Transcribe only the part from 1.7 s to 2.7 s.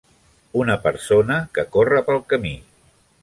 corre pel camí